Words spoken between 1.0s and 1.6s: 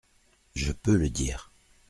dire!…